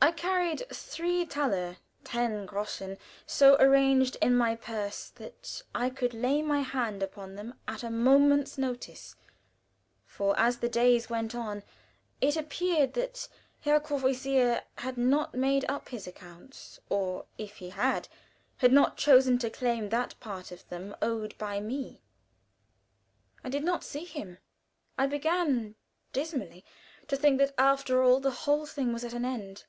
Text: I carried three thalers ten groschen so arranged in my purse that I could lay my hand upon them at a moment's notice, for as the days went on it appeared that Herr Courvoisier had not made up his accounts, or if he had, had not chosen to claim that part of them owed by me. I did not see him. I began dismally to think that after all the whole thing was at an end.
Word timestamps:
I 0.00 0.12
carried 0.12 0.62
three 0.72 1.24
thalers 1.24 1.76
ten 2.04 2.46
groschen 2.46 2.98
so 3.26 3.56
arranged 3.56 4.16
in 4.22 4.34
my 4.36 4.54
purse 4.54 5.10
that 5.16 5.64
I 5.74 5.90
could 5.90 6.14
lay 6.14 6.40
my 6.40 6.60
hand 6.60 7.02
upon 7.02 7.34
them 7.34 7.58
at 7.66 7.82
a 7.82 7.90
moment's 7.90 8.56
notice, 8.56 9.16
for 10.06 10.38
as 10.38 10.58
the 10.58 10.68
days 10.68 11.10
went 11.10 11.34
on 11.34 11.64
it 12.20 12.36
appeared 12.36 12.94
that 12.94 13.28
Herr 13.60 13.80
Courvoisier 13.80 14.62
had 14.76 14.98
not 14.98 15.34
made 15.34 15.64
up 15.68 15.88
his 15.88 16.06
accounts, 16.06 16.78
or 16.88 17.26
if 17.36 17.56
he 17.56 17.70
had, 17.70 18.06
had 18.58 18.72
not 18.72 18.96
chosen 18.98 19.36
to 19.38 19.50
claim 19.50 19.88
that 19.88 20.18
part 20.20 20.52
of 20.52 20.66
them 20.68 20.94
owed 21.02 21.36
by 21.38 21.58
me. 21.58 22.00
I 23.42 23.48
did 23.48 23.64
not 23.64 23.82
see 23.84 24.04
him. 24.04 24.38
I 24.96 25.06
began 25.06 25.74
dismally 26.12 26.64
to 27.08 27.16
think 27.16 27.38
that 27.38 27.52
after 27.58 28.00
all 28.04 28.20
the 28.20 28.30
whole 28.46 28.64
thing 28.64 28.92
was 28.92 29.02
at 29.04 29.12
an 29.12 29.24
end. 29.24 29.64